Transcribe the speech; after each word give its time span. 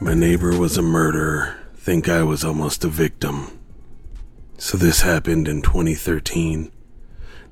neighbor 0.00 0.58
was 0.58 0.76
a 0.76 0.82
murderer, 0.82 1.56
think 1.76 2.08
I 2.08 2.22
was 2.22 2.44
almost 2.44 2.84
a 2.84 2.88
victim. 2.88 3.58
So 4.58 4.76
this 4.76 5.02
happened 5.02 5.48
in 5.48 5.62
2013. 5.62 6.70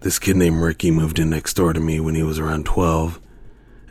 This 0.00 0.18
kid 0.18 0.36
named 0.36 0.60
Ricky 0.60 0.90
moved 0.90 1.18
in 1.18 1.30
next 1.30 1.54
door 1.54 1.72
to 1.72 1.80
me 1.80 2.00
when 2.00 2.14
he 2.14 2.22
was 2.22 2.38
around 2.38 2.66
12, 2.66 3.20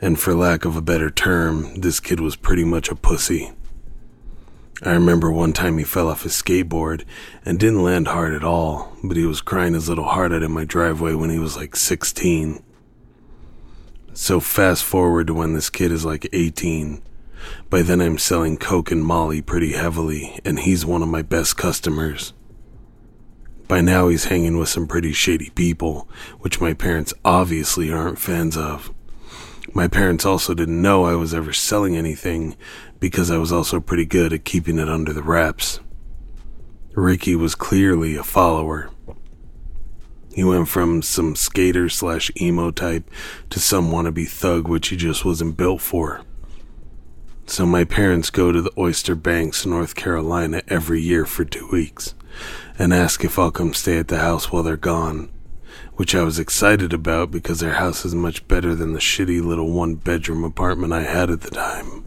and 0.00 0.18
for 0.18 0.34
lack 0.34 0.64
of 0.64 0.76
a 0.76 0.82
better 0.82 1.10
term, 1.10 1.80
this 1.80 2.00
kid 2.00 2.20
was 2.20 2.36
pretty 2.36 2.64
much 2.64 2.90
a 2.90 2.94
pussy. 2.94 3.52
I 4.82 4.92
remember 4.92 5.30
one 5.30 5.52
time 5.52 5.78
he 5.78 5.84
fell 5.84 6.08
off 6.08 6.24
his 6.24 6.32
skateboard 6.32 7.04
and 7.44 7.58
didn't 7.58 7.84
land 7.84 8.08
hard 8.08 8.34
at 8.34 8.42
all, 8.42 8.92
but 9.02 9.16
he 9.16 9.24
was 9.24 9.40
crying 9.40 9.74
his 9.74 9.88
little 9.88 10.04
heart 10.04 10.32
out 10.32 10.42
in 10.42 10.50
my 10.50 10.64
driveway 10.64 11.14
when 11.14 11.30
he 11.30 11.38
was 11.38 11.56
like 11.56 11.76
16. 11.76 12.62
So 14.12 14.40
fast 14.40 14.84
forward 14.84 15.28
to 15.28 15.34
when 15.34 15.54
this 15.54 15.70
kid 15.70 15.92
is 15.92 16.04
like 16.04 16.28
18. 16.32 17.00
By 17.70 17.82
then 17.82 18.00
I'm 18.00 18.18
selling 18.18 18.56
Coke 18.56 18.90
and 18.90 19.04
Molly 19.04 19.42
pretty 19.42 19.72
heavily, 19.72 20.38
and 20.44 20.60
he's 20.60 20.86
one 20.86 21.02
of 21.02 21.08
my 21.08 21.22
best 21.22 21.56
customers. 21.56 22.32
By 23.68 23.80
now 23.80 24.08
he's 24.08 24.24
hanging 24.24 24.58
with 24.58 24.68
some 24.68 24.86
pretty 24.86 25.12
shady 25.12 25.50
people, 25.50 26.08
which 26.40 26.60
my 26.60 26.74
parents 26.74 27.14
obviously 27.24 27.90
aren't 27.90 28.18
fans 28.18 28.56
of. 28.56 28.92
My 29.72 29.88
parents 29.88 30.26
also 30.26 30.52
didn't 30.52 30.82
know 30.82 31.04
I 31.04 31.14
was 31.14 31.32
ever 31.32 31.52
selling 31.52 31.96
anything 31.96 32.56
because 33.00 33.30
I 33.30 33.38
was 33.38 33.52
also 33.52 33.80
pretty 33.80 34.04
good 34.04 34.32
at 34.32 34.44
keeping 34.44 34.78
it 34.78 34.88
under 34.88 35.12
the 35.12 35.22
wraps. 35.22 35.80
Ricky 36.94 37.34
was 37.34 37.54
clearly 37.54 38.16
a 38.16 38.22
follower. 38.22 38.90
He 40.34 40.44
went 40.44 40.68
from 40.68 41.00
some 41.00 41.36
skater 41.36 41.88
slash 41.88 42.30
emo 42.40 42.70
type 42.70 43.10
to 43.50 43.60
some 43.60 43.90
wannabe 43.90 44.28
thug, 44.28 44.68
which 44.68 44.88
he 44.88 44.96
just 44.96 45.24
wasn't 45.24 45.56
built 45.56 45.80
for. 45.80 46.22
So 47.52 47.66
my 47.66 47.84
parents 47.84 48.30
go 48.30 48.50
to 48.50 48.62
the 48.62 48.72
Outer 48.80 49.14
Banks, 49.14 49.66
North 49.66 49.94
Carolina 49.94 50.62
every 50.68 51.02
year 51.02 51.26
for 51.26 51.44
two 51.44 51.68
weeks 51.70 52.14
and 52.78 52.94
ask 52.94 53.26
if 53.26 53.38
I'll 53.38 53.50
come 53.50 53.74
stay 53.74 53.98
at 53.98 54.08
the 54.08 54.20
house 54.20 54.50
while 54.50 54.62
they're 54.62 54.78
gone 54.78 55.28
which 55.96 56.14
I 56.14 56.22
was 56.22 56.38
excited 56.38 56.94
about 56.94 57.30
because 57.30 57.60
their 57.60 57.74
house 57.74 58.06
is 58.06 58.14
much 58.14 58.48
better 58.48 58.74
than 58.74 58.94
the 58.94 59.00
shitty 59.00 59.44
little 59.44 59.70
one 59.70 59.96
bedroom 59.96 60.44
apartment 60.44 60.94
I 60.94 61.02
had 61.02 61.28
at 61.28 61.42
the 61.42 61.50
time. 61.50 62.06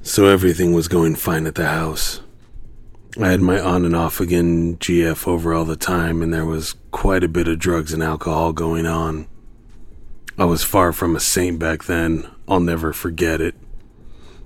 So 0.00 0.24
everything 0.24 0.72
was 0.72 0.88
going 0.88 1.16
fine 1.16 1.46
at 1.46 1.54
the 1.54 1.66
house. 1.66 2.22
I 3.20 3.28
had 3.28 3.42
my 3.42 3.60
on 3.60 3.84
and 3.84 3.94
off 3.94 4.18
again 4.18 4.78
GF 4.78 5.28
over 5.28 5.52
all 5.52 5.66
the 5.66 5.76
time, 5.76 6.22
and 6.22 6.32
there 6.32 6.46
was 6.46 6.76
quite 6.90 7.22
a 7.22 7.28
bit 7.28 7.48
of 7.48 7.58
drugs 7.58 7.92
and 7.92 8.02
alcohol 8.02 8.54
going 8.54 8.86
on. 8.86 9.28
I 10.38 10.46
was 10.46 10.64
far 10.64 10.94
from 10.94 11.14
a 11.14 11.20
saint 11.20 11.58
back 11.58 11.84
then. 11.84 12.30
I'll 12.48 12.60
never 12.60 12.94
forget 12.94 13.42
it. 13.42 13.54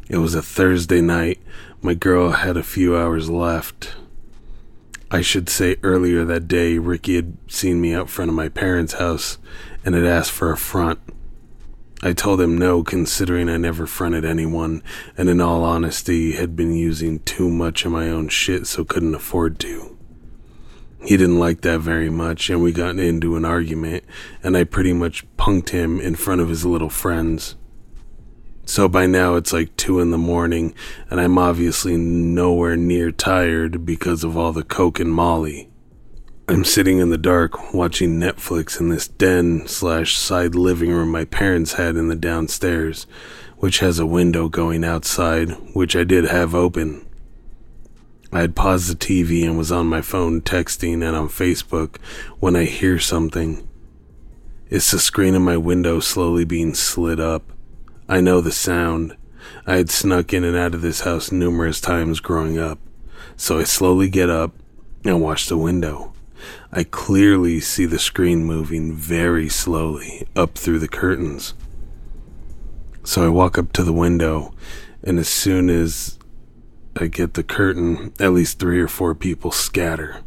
It 0.09 0.19
was 0.19 0.35
a 0.35 0.43
Thursday 0.43 1.01
night. 1.01 1.41
My 1.81 1.95
girl 1.95 2.31
had 2.31 2.57
a 2.57 2.63
few 2.63 2.97
hours 2.97 3.31
left. 3.31 3.95
I 5.11 5.21
should 5.21 5.49
say 5.49 5.77
earlier 5.83 6.25
that 6.25 6.49
day, 6.49 6.79
Ricky 6.79 7.17
had 7.17 7.37
seen 7.47 7.81
me 7.81 7.95
out 7.95 8.11
front 8.11 8.29
of 8.29 8.35
my 8.35 8.49
parents' 8.49 8.95
house 8.95 9.39
and 9.85 9.95
had 9.95 10.05
asked 10.05 10.33
for 10.33 10.51
a 10.51 10.57
front. 10.57 10.99
I 12.03 12.13
told 12.13 12.41
him 12.41 12.59
no, 12.59 12.83
considering 12.83 13.49
I 13.49 13.59
never 13.59 13.87
fronted 13.87 14.25
anyone, 14.25 14.83
and 15.17 15.29
in 15.29 15.41
all 15.41 15.63
honesty, 15.63 16.33
had 16.33 16.57
been 16.57 16.75
using 16.75 17.21
too 17.21 17.49
much 17.49 17.85
of 17.85 17.93
my 17.93 18.09
own 18.09 18.29
shit 18.29 18.67
so 18.67 18.85
couldn't 18.85 19.15
afford 19.15 19.61
to. 19.61 19.97
He 21.05 21.17
didn't 21.17 21.39
like 21.39 21.61
that 21.61 21.79
very 21.81 22.11
much, 22.11 22.51
and 22.51 22.61
we 22.61 22.73
got 22.73 22.99
into 22.99 23.37
an 23.37 23.45
argument, 23.45 24.05
and 24.43 24.57
I 24.57 24.65
pretty 24.65 24.93
much 24.93 25.25
punked 25.37 25.71
him 25.71 26.01
in 26.01 26.17
front 26.17 26.41
of 26.41 26.49
his 26.49 26.65
little 26.65 26.91
friends. 26.91 27.55
So 28.65 28.89
by 28.89 29.07
now 29.07 29.37
it's 29.37 29.53
like 29.53 29.77
2 29.77 30.01
in 30.01 30.11
the 30.11 30.19
morning, 30.19 30.75
and 31.11 31.21
I'm 31.21 31.37
obviously 31.37 31.97
nowhere 31.97 32.77
near 32.77 33.11
tired 33.11 33.85
because 33.85 34.25
of 34.25 34.37
all 34.37 34.53
the 34.53 34.63
Coke 34.63 35.01
and 35.01 35.13
Molly. 35.13 35.69
I'm 36.49 36.65
sitting 36.65 36.99
in 36.99 37.11
the 37.11 37.19
dark 37.19 37.73
watching 37.73 38.19
Netflix 38.21 38.81
in 38.81 38.89
this 38.89 39.09
den 39.09 39.67
slash 39.67 40.17
side 40.17 40.55
living 40.55 40.91
room 40.91 41.11
my 41.11 41.25
parents 41.25 41.75
had 41.75 41.97
in 41.97 42.09
the 42.09 42.17
downstairs, 42.17 43.07
which 43.59 43.79
has 43.79 43.99
a 43.99 44.07
window 44.07 44.49
going 44.49 44.85
outside, 44.85 45.51
which 45.73 45.95
I 45.95 46.05
did 46.05 46.25
have 46.25 46.55
open. 46.55 47.07
I 48.33 48.41
had 48.41 48.57
paused 48.57 48.91
the 48.91 48.97
TV 48.97 49.45
and 49.45 49.59
was 49.59 49.71
on 49.71 49.87
my 49.87 50.01
phone 50.01 50.41
texting 50.41 51.07
and 51.07 51.15
on 51.15 51.29
Facebook 51.29 51.99
when 52.41 52.57
I 52.57 52.65
hear 52.65 52.99
something. 52.99 53.69
It's 54.69 54.91
the 54.91 54.99
screen 54.99 55.35
of 55.35 55.43
my 55.43 55.59
window 55.59 56.01
slowly 56.01 56.45
being 56.45 56.75
slid 56.75 57.21
up. 57.21 57.52
I 58.13 58.21
know 58.21 58.43
the 58.43 58.53
sound. 58.53 59.17
I 59.67 59.77
had 59.77 59.89
snuck 59.89 60.35
in 60.35 60.45
and 60.45 60.55
out 60.55 60.75
of 60.75 60.83
this 60.83 61.01
house 61.01 61.33
numerous 61.33 61.81
times 61.81 62.21
growing 62.21 62.59
up, 62.59 62.79
so 63.39 63.59
I 63.59 63.65
slowly 63.65 64.11
get 64.11 64.29
up 64.29 64.53
and 65.03 65.23
watch 65.23 65.47
the 65.47 65.57
window. 65.57 66.13
I 66.71 66.85
clearly 66.85 67.59
see 67.59 67.87
the 67.87 67.99
screen 67.99 68.45
moving 68.45 68.93
very 68.93 69.49
slowly 69.49 70.29
up 70.37 70.57
through 70.59 70.81
the 70.81 70.89
curtains. 70.89 71.55
So 73.03 73.25
I 73.25 73.31
walk 73.31 73.57
up 73.57 73.73
to 73.73 73.83
the 73.83 73.95
window, 73.95 74.53
and 75.03 75.19
as 75.19 75.31
soon 75.31 75.71
as 75.71 76.19
I 76.95 77.07
get 77.07 77.33
the 77.33 77.43
curtain, 77.43 78.13
at 78.21 78.35
least 78.35 78.59
three 78.59 78.79
or 78.79 78.89
four 78.89 79.15
people 79.15 79.53
scatter. 79.53 80.21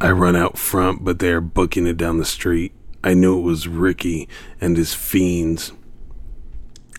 I 0.00 0.10
run 0.10 0.34
out 0.34 0.58
front, 0.58 1.04
but 1.04 1.20
they 1.20 1.30
are 1.30 1.40
booking 1.40 1.86
it 1.86 1.96
down 1.96 2.18
the 2.18 2.24
street. 2.24 2.72
I 3.04 3.14
knew 3.14 3.38
it 3.38 3.42
was 3.42 3.68
Ricky 3.68 4.28
and 4.60 4.76
his 4.76 4.94
fiends 4.94 5.74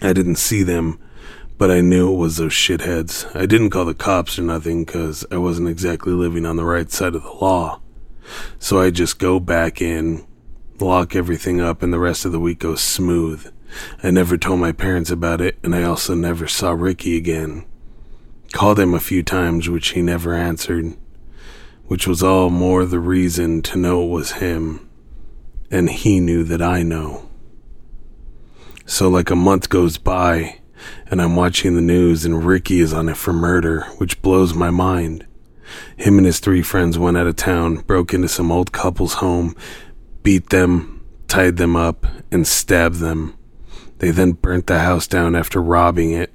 I 0.01 0.13
didn't 0.13 0.37
see 0.37 0.63
them, 0.63 0.99
but 1.57 1.69
I 1.69 1.81
knew 1.81 2.11
it 2.11 2.17
was 2.17 2.37
those 2.37 2.53
shitheads. 2.53 3.33
I 3.35 3.45
didn't 3.45 3.69
call 3.69 3.85
the 3.85 3.93
cops 3.93 4.39
or 4.39 4.41
nothing 4.41 4.83
because 4.83 5.25
I 5.31 5.37
wasn't 5.37 5.69
exactly 5.69 6.11
living 6.11 6.45
on 6.45 6.55
the 6.55 6.65
right 6.65 6.89
side 6.89 7.13
of 7.13 7.23
the 7.23 7.31
law. 7.31 7.81
So 8.57 8.79
I 8.79 8.89
just 8.89 9.19
go 9.19 9.39
back 9.39 9.81
in, 9.81 10.25
lock 10.79 11.15
everything 11.15 11.61
up, 11.61 11.83
and 11.83 11.93
the 11.93 11.99
rest 11.99 12.25
of 12.25 12.31
the 12.31 12.39
week 12.39 12.59
goes 12.59 12.81
smooth. 12.81 13.53
I 14.01 14.11
never 14.11 14.37
told 14.37 14.59
my 14.59 14.71
parents 14.71 15.11
about 15.11 15.39
it, 15.39 15.57
and 15.63 15.75
I 15.75 15.83
also 15.83 16.15
never 16.15 16.47
saw 16.47 16.71
Ricky 16.71 17.15
again. 17.15 17.65
Called 18.51 18.79
him 18.79 18.93
a 18.93 18.99
few 18.99 19.23
times, 19.23 19.69
which 19.69 19.89
he 19.89 20.01
never 20.01 20.33
answered, 20.33 20.97
which 21.85 22.07
was 22.07 22.23
all 22.23 22.49
more 22.49 22.85
the 22.85 22.99
reason 22.99 23.61
to 23.63 23.77
know 23.77 24.03
it 24.03 24.09
was 24.09 24.33
him. 24.33 24.89
And 25.69 25.89
he 25.89 26.19
knew 26.19 26.43
that 26.45 26.61
I 26.61 26.83
know. 26.83 27.29
So, 28.85 29.09
like 29.09 29.29
a 29.29 29.35
month 29.35 29.69
goes 29.69 29.97
by, 29.97 30.59
and 31.07 31.21
I'm 31.21 31.35
watching 31.35 31.75
the 31.75 31.81
news, 31.81 32.25
and 32.25 32.43
Ricky 32.43 32.79
is 32.79 32.93
on 32.93 33.09
it 33.09 33.17
for 33.17 33.33
murder, 33.33 33.81
which 33.97 34.21
blows 34.21 34.53
my 34.53 34.69
mind. 34.69 35.25
Him 35.97 36.17
and 36.17 36.25
his 36.25 36.39
three 36.39 36.61
friends 36.61 36.97
went 36.97 37.17
out 37.17 37.27
of 37.27 37.35
town, 37.35 37.77
broke 37.77 38.13
into 38.13 38.27
some 38.27 38.51
old 38.51 38.71
couple's 38.71 39.15
home, 39.15 39.55
beat 40.23 40.49
them, 40.49 41.05
tied 41.27 41.57
them 41.57 41.75
up, 41.75 42.05
and 42.31 42.45
stabbed 42.45 42.97
them. 42.97 43.37
They 43.99 44.11
then 44.11 44.31
burnt 44.31 44.67
the 44.67 44.79
house 44.79 45.07
down 45.07 45.35
after 45.35 45.61
robbing 45.61 46.11
it. 46.11 46.33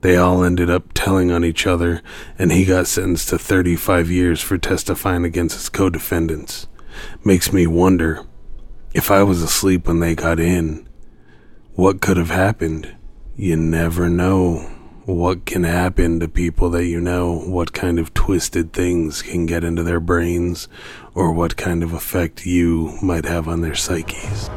They 0.00 0.16
all 0.16 0.44
ended 0.44 0.70
up 0.70 0.92
telling 0.94 1.30
on 1.30 1.44
each 1.44 1.66
other, 1.66 2.02
and 2.38 2.52
he 2.52 2.64
got 2.64 2.86
sentenced 2.86 3.28
to 3.30 3.38
35 3.38 4.10
years 4.10 4.40
for 4.40 4.58
testifying 4.58 5.24
against 5.24 5.56
his 5.56 5.68
co 5.68 5.90
defendants. 5.90 6.66
Makes 7.24 7.52
me 7.52 7.66
wonder 7.66 8.24
if 8.94 9.10
I 9.10 9.22
was 9.22 9.42
asleep 9.42 9.86
when 9.86 10.00
they 10.00 10.14
got 10.14 10.40
in 10.40 10.87
what 11.78 12.00
could 12.00 12.16
have 12.16 12.30
happened? 12.30 12.92
You 13.36 13.54
never 13.54 14.08
know 14.08 14.68
what 15.04 15.46
can 15.46 15.62
happen 15.62 16.18
to 16.18 16.26
people 16.26 16.70
that 16.70 16.86
you 16.86 17.00
know, 17.00 17.38
what 17.38 17.72
kind 17.72 18.00
of 18.00 18.12
twisted 18.14 18.72
things 18.72 19.22
can 19.22 19.46
get 19.46 19.62
into 19.62 19.84
their 19.84 20.00
brains, 20.00 20.66
or 21.14 21.30
what 21.30 21.56
kind 21.56 21.84
of 21.84 21.92
effect 21.92 22.44
you 22.44 22.98
might 23.00 23.26
have 23.26 23.46
on 23.46 23.60
their 23.60 23.76
psyches. 23.76 24.50